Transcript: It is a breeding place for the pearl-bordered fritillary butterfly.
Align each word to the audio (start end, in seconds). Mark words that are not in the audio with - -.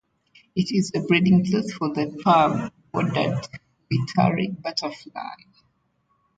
It 0.55 0.71
is 0.71 0.91
a 0.95 1.01
breeding 1.01 1.45
place 1.45 1.71
for 1.75 1.93
the 1.93 2.09
pearl-bordered 2.23 3.47
fritillary 3.87 4.47
butterfly. 4.47 5.35